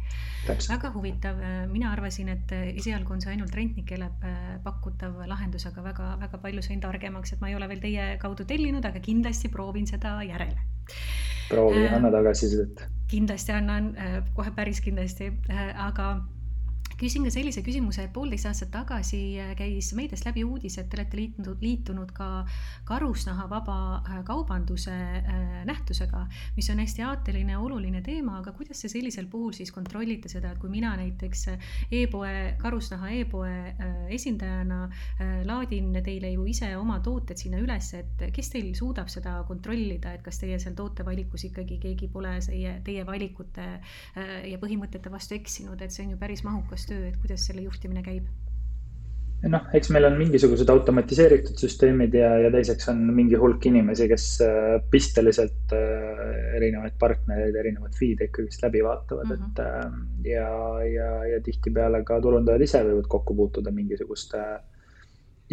[0.68, 1.38] väga huvitav,
[1.70, 4.10] mina arvasin, et esialgu on see ainult rentnikele
[4.64, 8.84] pakutav lahendus, aga väga-väga palju sain targemaks, et ma ei ole veel teie kaudu tellinud,
[8.86, 10.58] aga kindlasti proovin seda järele
[11.50, 12.82] proovi anna tagasisidet.
[13.10, 13.92] kindlasti annan
[14.34, 15.30] kohe päris kindlasti
[15.74, 16.12] aga
[17.00, 20.98] küsin ka sellise küsimuse, et poolteist aastat tagasi äh, käis meediast läbi uudis, et te
[20.98, 22.28] olete liitunud, liitunud ka
[22.88, 26.26] karusnahavaba äh, kaubanduse äh, nähtusega,
[26.58, 30.52] mis on hästi aateline ja oluline teema, aga kuidas te sellisel puhul siis kontrollite seda,
[30.52, 31.46] et kui mina näiteks
[32.00, 33.54] e-poe, karusnaha e-poe
[34.12, 34.80] esindajana
[35.46, 40.24] laadin teile ju ise oma tooted sinna üles, et kes teil suudab seda kontrollida, et
[40.24, 43.66] kas teie seal tootevalikus ikkagi keegi pole teie, teie valikute
[44.50, 48.04] ja põhimõtete vastu eksinud, et see on ju päris mahukas töö, et kuidas selle juhtimine
[48.04, 48.28] käib?
[49.48, 54.26] noh, eks meil on mingisugused automatiseeritud süsteemid ja, ja teiseks on mingi hulk inimesi, kes
[54.44, 59.46] äh, pisteliselt äh, erinevaid partnereid, erinevaid feed'e ikkagist läbi vaatavad mm, -hmm.
[59.48, 60.50] et äh, ja,
[60.84, 64.44] ja, ja tihtipeale ka turundajad ise võivad kokku puutuda mingisuguste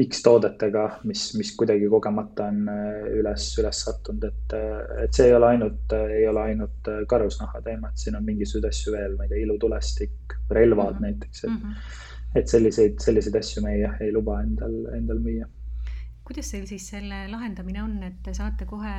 [0.03, 5.29] X toodetega, mis, mis kuidagi kogemata on äh, üles, üles sattunud, et, äh, et see
[5.31, 9.25] ei ole ainult, ei ole ainult karusnaha teema, et siin on mingisuguseid asju veel, ma
[9.25, 11.07] ei tea, ilutulestik, relvad mm -hmm.
[11.07, 12.39] näiteks, et mm, -hmm.
[12.41, 15.49] et selliseid, selliseid asju me ei, ei luba endal, endal müüa
[16.27, 18.93] kuidas teil siis selle lahendamine on, et te saate kohe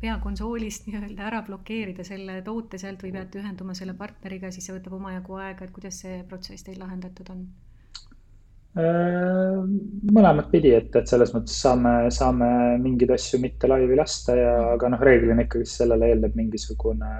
[0.00, 4.98] peakonsoolist nii-öelda ära blokeerida selle toote sealt või peate ühenduma selle partneriga, siis see võtab
[4.98, 7.46] omajagu aega, et kuidas see protsess teil lahendatud on?
[8.76, 9.60] Äh,
[10.12, 12.48] mõlemat pidi, et, et selles mõttes saame, saame
[12.82, 14.72] mingeid asju mitte laivi lasta ja, mhm.
[14.76, 17.12] aga noh, reeglina ikkagi sellele eelneb mingisugune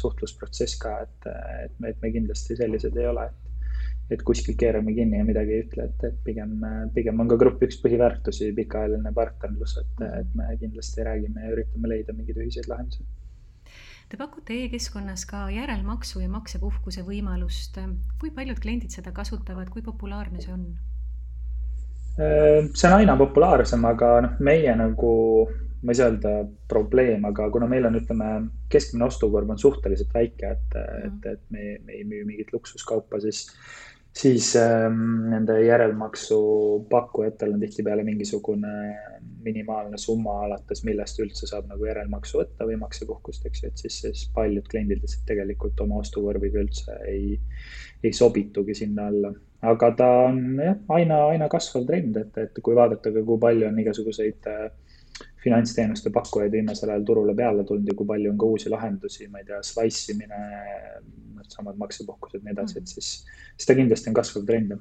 [0.00, 1.26] suhtlusprotsess ka, et,
[1.66, 3.52] et me, et me kindlasti sellised ei ole, et
[4.12, 6.58] et kuskil keerame kinni ja midagi ei ütle, et, et pigem,
[6.92, 11.88] pigem on ka grupi üks põhiväärtusi pikaajaline partnerlus, et, et me kindlasti räägime ja üritame
[11.88, 13.04] leida mingeid ühiseid lahendusi.
[14.12, 17.80] Te pakute e-keskkonnas ka järelmaksu ja maksepuhkuse võimalust.
[18.20, 20.68] kui paljud kliendid seda kasutavad, kui populaarne see on?
[22.16, 25.14] See on aina populaarsem, aga noh, meie nagu,
[25.82, 26.34] ma ei saa öelda
[26.70, 28.28] probleem, aga kuna meil on, ütleme,
[28.72, 33.48] keskmine ostukorv on suhteliselt väike, et et, et me, me ei müü mingit luksuskaupa, siis
[34.18, 36.38] siis ähm, nende järelmaksu
[36.90, 38.74] pakkujatel on tihtipeale mingisugune
[39.44, 43.98] minimaalne summa alates, millest üldse saab nagu järelmaksu võtta või maksepuhkust, eks ju, et siis,
[44.04, 47.34] siis paljud kliendid lihtsalt tegelikult oma ostukorviga üldse ei,
[48.04, 49.34] ei sobitugi sinna alla.
[49.64, 53.68] aga ta on jah, aina, aina kasvav trend, et, et kui vaadata ka, kui palju
[53.68, 54.66] on igasuguseid äh,
[55.44, 59.42] finantsteenuste pakkujaid viimasel ajal turule peale tulnud ja kui palju on ka uusi lahendusi, ma
[59.42, 60.40] ei tea, slice imine,
[61.48, 63.10] samad maksepuhkused nii edasi, et siis,
[63.54, 64.76] siis ta kindlasti on kasvav trend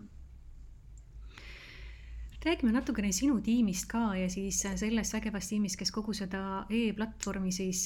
[2.46, 6.42] räägime natukene sinu tiimist ka ja siis sellest vägevast tiimist, kes kogu seda
[6.74, 7.86] e-platvormi siis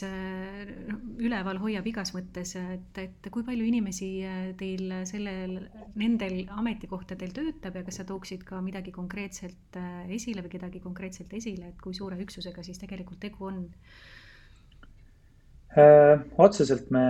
[0.87, 5.57] noh, üleval hoiab igas mõttes, et, et kui palju inimesi äh, teil sellel,
[5.99, 11.33] nendel ametikohtadel töötab ja kas sa tooksid ka midagi konkreetselt äh, esile või kedagi konkreetselt
[11.37, 13.65] esile, et kui suure üksusega siis tegelikult tegu on?
[16.41, 17.01] otseselt me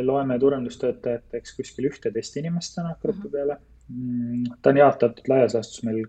[0.00, 3.58] loeme turundustöötajateks kuskil ühteteist inimest täna grupi peale.
[3.92, 6.06] Mm, ta on jaotatud laias laastus meil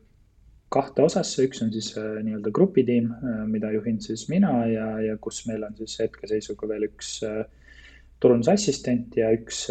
[0.73, 5.17] kahte osasse, üks on siis äh, nii-öelda grupitiim, äh, mida juhin siis mina ja, ja
[5.21, 7.41] kus meil on siis hetkeseisuga veel üks äh,
[8.21, 9.63] turundusassistent ja üks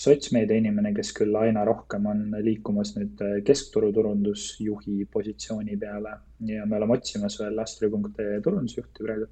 [0.00, 6.14] sotsmeedia inimene, kes küll aina rohkem on liikumas nüüd keskturu turundusjuhi positsiooni peale
[6.48, 9.26] ja me oleme otsimas veel astri.ee turundusjuhti praegu.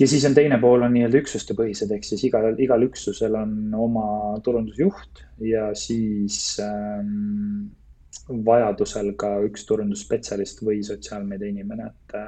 [0.00, 4.08] ja siis on teine pool on nii-öelda üksustepõhised, ehk siis igal, igal üksusel on oma
[4.44, 7.68] turundusjuht ja siis ähm,
[8.28, 12.18] vajadusel ka üks turundusspetsialist või sotsiaalmeedia inimene, et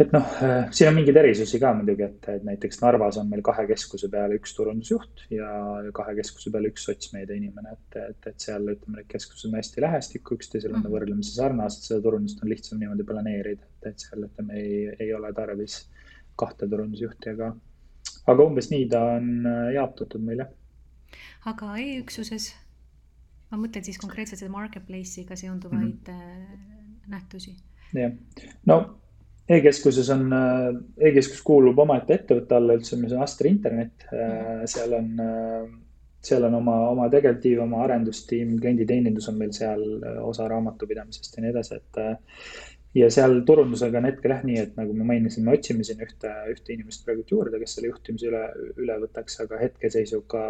[0.00, 0.24] et noh,
[0.72, 4.38] siin on mingeid erisusi ka muidugi, et, et näiteks Narvas on meil kahe keskuse peale
[4.38, 5.50] üks turundusjuht ja,
[5.96, 9.84] kahe keskuse peale üks sotsmeedia inimene, et, et, et seal ütleme, need keskused on hästi
[9.84, 10.94] lähestikku, üksteisel on -hmm.
[10.96, 15.32] võrdlemisi sarnased, seda turundust on lihtsam niimoodi planeerida, et, et seal ütleme, ei, ei ole
[15.36, 15.82] tarvis
[16.40, 17.52] kahte turundusjuhti, aga,
[18.32, 20.52] aga umbes nii ta on jaotatud meil jah.
[21.52, 22.54] aga e-üksuses
[23.52, 27.06] ma mõtlen siis konkreetselt seda marketplace'iga seonduvaid mm -hmm.
[27.12, 27.54] nähtusi.
[27.94, 28.16] jah,
[28.66, 28.80] no
[29.48, 30.42] e-keskuses on e,
[31.08, 34.66] e-keskus kuulub omaette ettevõtte alla üldse, mis on Astra Internet mm, -hmm.
[34.74, 35.08] seal on,
[36.22, 39.82] seal on oma, oma tegevtiim, oma arendustiim, klienditeenindus on meil seal,
[40.22, 42.02] osa raamatupidamisest ja nii edasi, et
[42.94, 46.32] ja seal turundusega on hetkel jah nii, et nagu ma mainisin, me otsime siin ühte,
[46.52, 48.42] ühte inimest praegu juurde, kes selle juhtimise üle,
[48.84, 50.42] üle võtaks, aga hetkeseisuga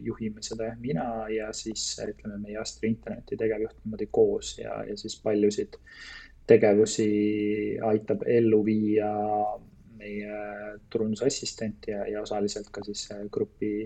[0.00, 4.96] juhime seda jah mina ja siis ütleme, meie Astra interneti tegevjuht niimoodi koos ja, ja
[5.00, 5.76] siis paljusid
[6.48, 7.10] tegevusi
[7.86, 9.10] aitab ellu viia
[10.02, 10.38] meie
[10.90, 13.84] turundusassistent ja, ja osaliselt ka siis grupi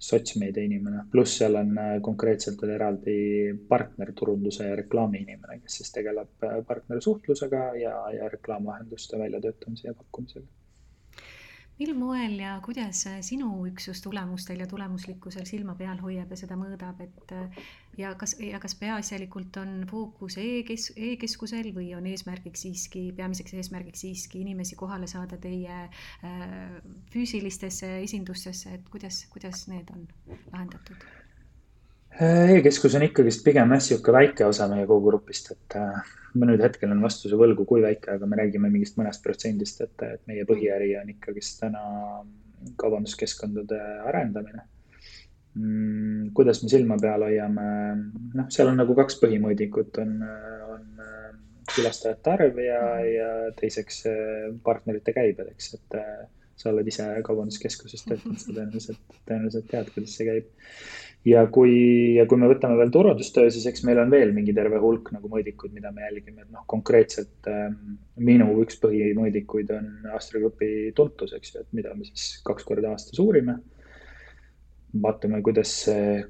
[0.00, 3.16] sotsmeedia inimene, pluss seal on äh, konkreetselt veel eraldi
[3.68, 10.59] partnerturunduse ja reklaami inimene, kes siis tegeleb äh, partnersuhtlusega ja, ja reklaamlahenduste väljatöötamise ja pakkumisega
[11.80, 17.00] mil moel ja kuidas sinu üksus tulemustel ja tulemuslikkusel silma peal hoiab ja seda mõõdab,
[17.06, 17.32] et
[17.98, 24.04] ja kas, ja kas peaasjalikult on fookus e-kes-, e-keskusel või on eesmärgiks siiski, peamiseks eesmärgiks
[24.04, 26.44] siiski inimesi kohale saada teie äh,
[27.14, 30.06] füüsilistesse esindustesse, et kuidas, kuidas need on
[30.52, 31.19] lahendatud?
[32.18, 36.00] E-keskus on ikkagist pigem jah, niisugune väike osa meie kogu grupist, et äh,
[36.34, 39.94] ma nüüd hetkel olen vastuse võlgu, kui väike, aga me räägime mingist mõnest protsendist, et,
[40.02, 41.84] et meie põhiäri on ikkagist täna
[42.80, 43.78] kaubanduskeskkondade
[44.10, 44.66] arendamine
[45.54, 46.32] mm,.
[46.36, 47.68] kuidas me silma peal hoiame,
[48.34, 50.18] noh, seal on nagu kaks põhimõõdikut, on,
[50.74, 50.84] on
[51.70, 54.02] külastajate arv ja, ja teiseks
[54.66, 56.00] partnerite käibed, eks, et
[56.60, 60.50] sa oled ise kaubanduskeskuses töötanud, sa tõenäoliselt, tõenäoliselt tead, kuidas see käib.
[61.28, 61.72] Ja kui,
[62.16, 65.28] ja kui me võtame veel turundustöö, siis eks meil on veel mingi terve hulk nagu
[65.28, 67.66] mõõdikuid, mida me jälgime, et noh, konkreetselt äh,
[68.24, 72.94] minu üks põhimõõdikuid on Astra Grupi tuntus, eks ju, et mida me siis kaks korda
[72.94, 73.58] aastas uurime.
[75.02, 75.70] vaatame, kuidas,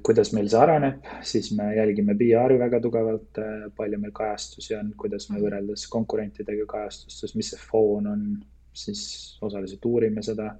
[0.05, 4.91] kuidas meil see areneb, siis me jälgime PR-i väga tugevalt, äh, palju meil kajastusi on,
[4.99, 8.27] kuidas me võrreldes konkurentidega kajastustes, mis see foon on,
[8.73, 10.53] siis osaliselt uurime seda.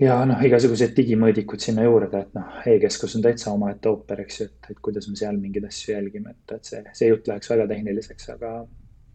[0.00, 4.46] Ja noh, igasugused digimõõdikud sinna juurde, et noh e-keskus on täitsa omaette ooper, eks ju,
[4.48, 7.68] et, et kuidas me seal mingeid asju jälgime, et, et see, see jutt läheks väga
[7.70, 8.54] tehniliseks, aga,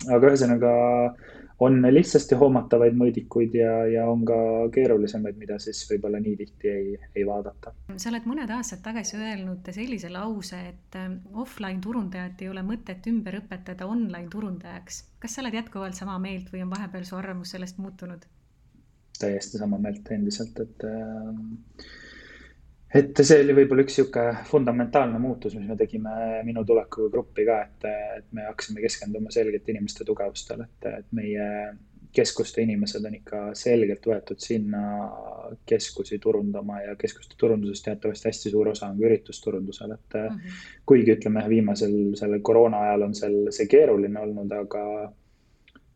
[0.05, 0.71] aga ühesõnaga
[1.59, 4.37] on lihtsasti hoomatavaid mõõdikuid ja, ja on ka
[4.73, 7.73] keerulisemaid, mida siis võib-olla nii tihti ei, ei vaadata.
[7.95, 13.09] sa oled mõned aastad tagasi öelnud sellise lause, et ähm, offline turundajat ei ole mõtet
[13.09, 15.03] ümber õpetada online turundajaks.
[15.19, 18.27] kas sa oled jätkuvalt sama meelt või on vahepeal su arvamus sellest muutunud?
[19.17, 21.87] täiesti sama meelt endiselt, et äh,
[22.95, 27.59] et see oli võib-olla üks niisugune fundamentaalne muutus, mis me tegime minu tulekuga gruppi ka,
[27.67, 27.89] et,
[28.21, 31.47] et me hakkasime keskenduma selgelt inimeste tugevustele, et, et meie
[32.17, 34.81] keskuste inimesed on ikka selgelt võetud sinna
[35.67, 40.57] keskusi turundama ja keskuste turundusest teatavasti hästi suur osa on ka üritusturundusel, et mm -hmm.
[40.85, 44.83] kuigi ütleme, viimasel sellel koroona ajal on seal see keeruline olnud, aga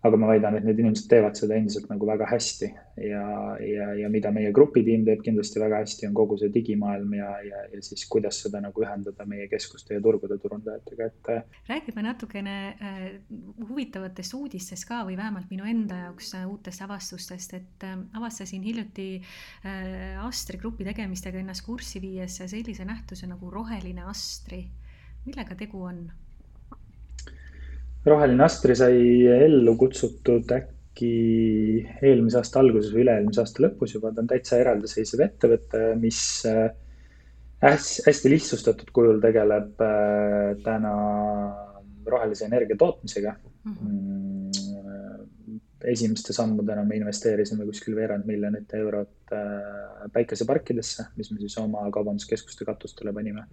[0.02, 2.68] aga ma väidan, et need inimesed teevad seda endiselt nagu väga hästi
[3.06, 3.26] ja,
[3.62, 7.60] ja, ja mida meie grupitiim teeb kindlasti väga hästi, on kogu see digimaailm ja, ja,
[7.70, 11.30] ja siis kuidas seda nagu ühendada meie keskuste ja turgude turundajatega, et.
[11.36, 13.04] Äh, räägime natukene äh,
[13.70, 17.86] huvitavatest uudistest ka või vähemalt minu enda jaoks äh, uutest avastustest, et
[18.18, 19.10] avastasin hiljuti
[20.22, 24.64] Astri grupi tegemistega ennast kurssi viies sellise nähtuse nagu roheline Astri.
[25.26, 26.06] millega tegu on?
[28.06, 31.12] Roheline Astri sai ellu kutsutud äkki
[32.02, 36.72] eelmise aasta alguses või üle-eelmise aasta lõpus juba, ta on täitsa eraldiseisev ettevõte, mis äh,
[37.62, 40.94] hästi, lihtsustatud kujul tegeleb äh, täna
[42.10, 43.76] rohelise energia tootmisega mm.
[43.78, 45.60] -hmm.
[45.94, 52.66] esimeste sammudena me investeerisime kuskil veerand miljonit eurot äh, päikeseparkidesse, mis me siis oma kaubanduskeskuste
[52.66, 53.46] katustele panime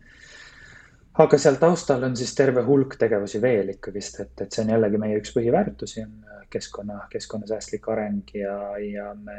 [1.18, 5.00] aga seal taustal on siis terve hulk tegevusi veel ikkagist, et, et see on jällegi
[5.02, 6.12] meie üks põhiväärtusi on
[6.50, 9.38] keskkonna, keskkonnasäästlik areng ja, ja me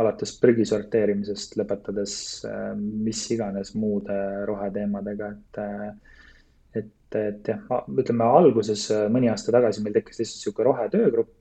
[0.00, 2.14] alates prügi sorteerimisest lõpetades
[2.78, 4.16] mis iganes muude
[4.48, 5.60] roheteemadega, et,
[6.80, 11.36] et, et jah, ütleme alguses mõni aasta tagasi meil tekkis lihtsalt niisugune rohetöögrupp,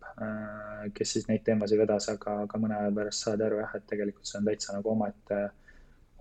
[0.97, 4.27] kes siis neid teemasid vedas, aga, aga mõne aja pärast saadi aru jah, et tegelikult
[4.27, 5.41] see on täitsa nagu omaette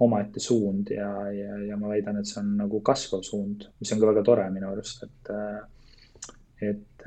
[0.00, 4.00] omaette suund ja, ja, ja ma väidan, et see on nagu kasvav suund, mis on
[4.00, 5.32] ka väga tore minu arust, et,
[6.70, 7.06] et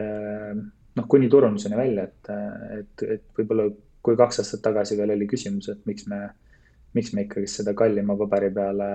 [0.95, 2.31] noh, kuni turunduseni välja, et,
[2.77, 3.67] et, et võib-olla
[4.03, 6.19] kui kaks aastat tagasi veel oli küsimus, et miks me,
[6.93, 8.89] miks me ikkagi seda kallima paberi peale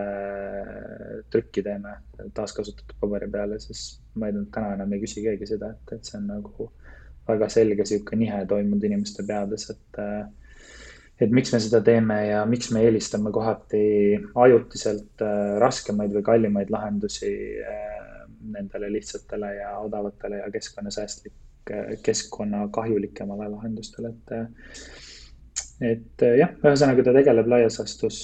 [1.33, 1.97] trükki teeme,
[2.37, 6.11] taaskasutatud paberi peale, siis ma väidan, et täna enam ei küsi keegi seda, et, et
[6.11, 6.71] see on nagu
[7.29, 10.03] väga selge niisugune nihe toimunud inimeste peades, et
[11.20, 13.83] et miks me seda teeme ja miks me eelistame kohati
[14.38, 18.22] ajutiselt äh, raskemaid või kallimaid lahendusi äh,
[18.54, 21.35] nendele lihtsatele ja odavatele ja keskkonnasäästlik,
[21.74, 24.87] äh, keskkonnakahjulikemale lahendustele, et.
[25.88, 28.16] et jah, ühesõnaga ta tegeleb laias laastus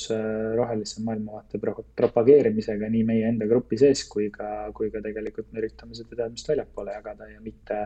[0.59, 1.61] rohelise maailmavaate
[1.99, 6.51] propageerimisega nii meie enda grupi sees kui ka, kui ka tegelikult me üritame seda teadmist
[6.51, 7.79] väljapoole jagada ja mitte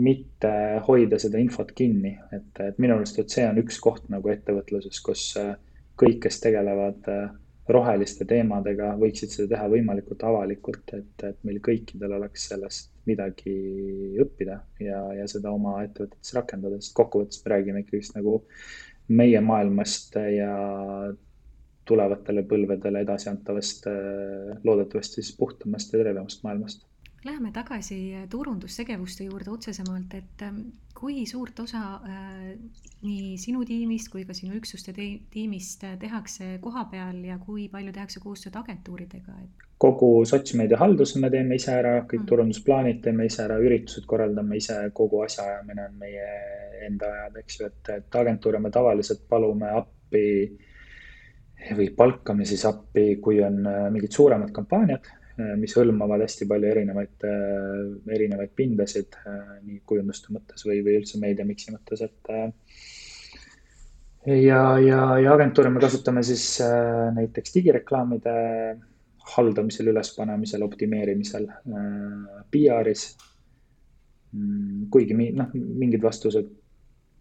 [0.00, 0.50] mitte
[0.86, 5.00] hoida seda infot kinni, et, et minu arust, et see on üks koht nagu ettevõtluses,
[5.04, 5.54] kus äh,
[6.00, 7.30] kõik, kes tegelevad äh,
[7.70, 13.54] roheliste teemadega, võiksid seda teha võimalikult avalikult, et, et meil kõikidel oleks sellest midagi
[14.22, 18.40] õppida ja, ja seda oma ettevõtetes rakendada, sest kokkuvõttes me räägime ikkagist nagu
[19.10, 20.54] meie maailmast ja
[21.90, 26.86] tulevatele põlvedele edasiantavast, äh, loodetavasti siis puhtamast ja tervemast maailmast
[27.24, 30.60] Läheme tagasi turundustegevuste juurde otsesemalt, et ähm,
[30.96, 32.54] kui suurt osa äh,
[33.04, 37.92] nii sinu tiimist kui ka sinu üksuste tiimist äh, tehakse koha peal ja kui palju
[37.92, 39.66] tehakse koostööd agentuuridega, et?
[39.80, 42.30] kogu sotsmeedia halduse me teeme ise ära, kõik mm.
[42.32, 46.26] turundusplaanid teeme ise ära, üritused korraldame ise, kogu asjaajamine on meie
[46.88, 50.26] enda ajada, eks ju, et, et agentuure me tavaliselt palume appi
[51.76, 55.19] või palkame siis appi, kui on äh, mingid suuremad kampaaniad Äh,
[55.60, 61.20] mis hõlmavad hästi palju erinevaid, äh, erinevaid pindasid äh, nii kujunduste mõttes või, või üldse
[61.22, 62.32] meediamiksi mõttes, et.
[64.26, 66.60] ja, ja, ja agentuure me kasutame siis
[67.16, 68.36] näiteks digireklaamide
[69.30, 71.46] haldamisel, ülespanemisel, optimeerimisel,
[72.50, 73.04] PR-is.
[74.30, 76.50] Mm, kuigi noh, mingid vastused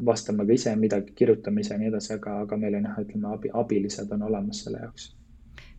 [0.05, 3.31] vastame ka ise midagi, kirjutame ise ja nii edasi, aga, aga meil on jah, ütleme
[3.33, 5.09] abi, abilised on olemas selle jaoks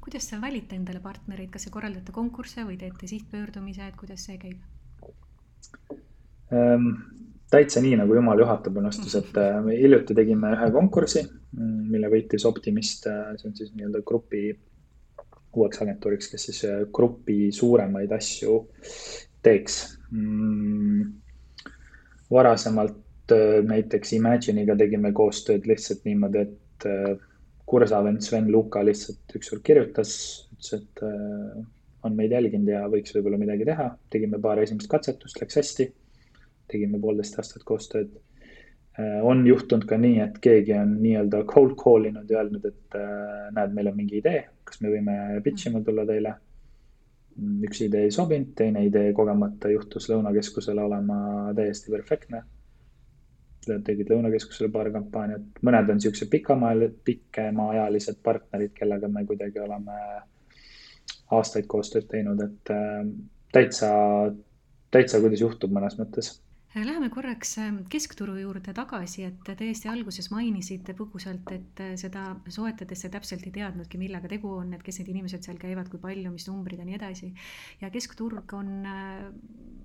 [0.00, 4.38] kuidas te valite endale partnereid, kas te korraldate konkursse või teete sihtpöördumise, et kuidas see
[4.40, 4.58] käib
[6.52, 6.92] ähm,?
[7.50, 11.24] täitsa nii, nagu jumal juhatab, õnnestus, et äh, me hiljuti tegime ühe konkursi,
[11.56, 14.44] mm, mille võitis Optimist, äh, see on siis nii-öelda grupi
[15.58, 18.60] uueks agentuuriks, kes siis äh, grupi suuremaid asju
[19.42, 19.80] teeks
[20.12, 21.08] mm,.
[22.30, 22.98] varasemalt
[23.66, 26.86] näiteks Imagine'iga tegime koostööd lihtsalt niimoodi, et
[27.70, 30.12] kursavend Sven Luka lihtsalt ükskord kirjutas,
[30.56, 31.04] ütles, et
[32.02, 33.90] on meid jälginud ja võiks võib-olla midagi teha.
[34.10, 35.86] tegime paar esimest katsetust, läks hästi
[36.70, 38.12] tegime poolteist aastat koostööd.
[38.98, 42.98] Äh, on juhtunud ka nii, et keegi on nii-öelda cold call inud ja öelnud, et
[42.98, 46.36] äh, näed, meil on mingi idee, kas me võime pitch ima tulla teile.
[47.38, 51.20] Mm, üks idee ei sobinud, teine idee kogemata juhtus Lõunakeskusele olema
[51.56, 52.42] täiesti perfektne.
[53.66, 59.96] Tegid Lõunakeskusele paar kampaaniat, mõned on siuksed pikamaajalised, pikemaajalised partnerid, kellega me kuidagi oleme
[61.36, 63.02] aastaid koostööd teinud, et äh,
[63.52, 63.90] täitsa,
[64.90, 66.34] täitsa kuidas juhtub mõnes mõttes
[66.70, 73.02] Läheme korraks ähm, keskturu juurde tagasi, et täiesti alguses mainisite põgusalt, et äh, seda soetades
[73.02, 76.30] te täpselt ei teadnudki, millega tegu on, et kes need inimesed seal käivad, kui palju,
[76.30, 77.32] mis numbrid ja nii edasi.
[77.82, 79.26] ja keskturg on, äh,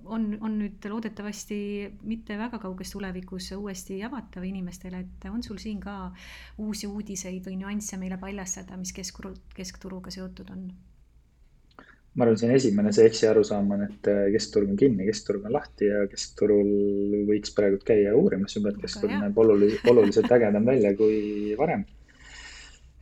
[0.05, 1.57] on, on nüüd loodetavasti
[2.05, 6.11] mitte väga kauges tulevikus uuesti avatav inimestele, et on sul siin ka
[6.61, 10.69] uusi uudiseid või nüansse meile paljastada, mis keskturu, keskturuga seotud on?
[12.16, 15.55] Ma arvan, see on esimene see eksiarusaam on, et äh, keskturg on kinni, keskturg on
[15.55, 16.72] lahti ja keskturul
[17.28, 21.86] võiks praegu käia uurimas juba, et keskturg näeb oluliselt, oluliselt ägedam välja kui varem.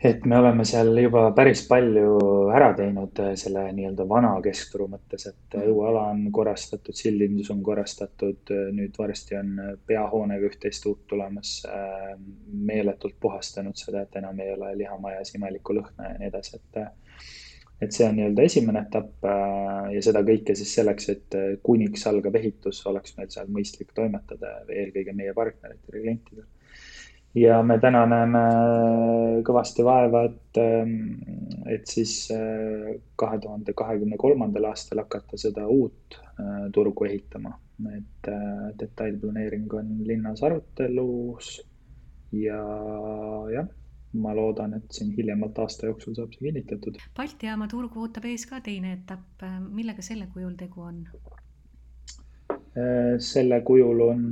[0.03, 2.07] et me oleme seal juba päris palju
[2.51, 7.61] ära teinud äh, selle nii-öelda vana keskturu mõttes, et äh, õueala on korrastatud, sildindus on
[7.63, 9.53] korrastatud, nüüd varsti on
[9.87, 11.53] peahoonega üht-teist uut tulemas.
[12.49, 16.85] meeletult puhastanud seda, et enam ei ole lihamajas imelikku lõhna ja nii edasi, et
[17.83, 22.05] et see on nii-öelda esimene etapp äh, ja seda kõike siis selleks, et äh, kuniks
[22.09, 26.45] algab ehitus, oleks meil seal mõistlik toimetada, eelkõige meie partneritel ja klientidel.
[27.39, 28.43] ja me täna näeme
[29.47, 30.95] kõvasti vaeva, et, ähm,
[31.69, 36.19] et siis äh, kahe tuhande kahekümne kolmandal aastal hakata seda uut
[36.73, 37.51] turgu ehitama,
[37.93, 38.27] et
[38.79, 41.59] detailplaneering on linnas arutelus
[42.33, 42.57] ja
[43.53, 43.67] jah
[44.13, 46.99] ma loodan, et siin hiljemalt aasta jooksul saab see kinnitatud.
[47.17, 51.01] Balti jaama turgu ootab ees ka teine etapp, millega selle kujul tegu on?
[52.53, 54.23] Äh, selle kujul on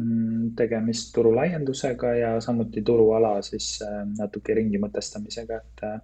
[0.57, 5.99] tegemist turu laiendusega ja samuti turuala siis äh, natuke ringi mõtestamisega, et äh,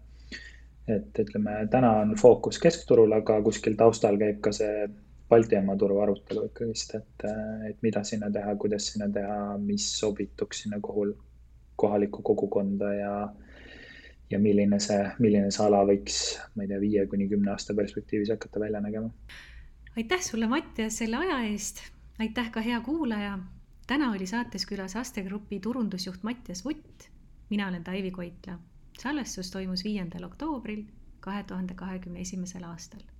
[0.87, 4.87] et ütleme, täna on fookus keskturul, aga kuskil taustal käib ka see
[5.27, 7.25] Balti jaama turu arutelu ikkagist, et,
[7.67, 11.11] et mida sinna teha, kuidas sinna teha, mis sobituks sinna kohul,
[11.75, 13.46] kohalikku kogukonda ja äh,
[14.29, 16.21] ja milline see, milline see ala võiks,
[16.55, 19.09] ma ei tea, viie kuni kümne aasta perspektiivis hakata välja nägema.
[19.97, 21.81] aitäh sulle, Mattias, selle aja eest.
[22.19, 23.39] aitäh ka hea kuulaja.
[23.87, 27.09] täna oli saates külas Aste Grupi turundusjuht Mattias Vutt.
[27.49, 28.59] mina olen Taivi Koitla.
[28.99, 30.83] salvestus toimus viiendal oktoobril
[31.19, 33.16] kahe tuhande kahekümne esimesel aastal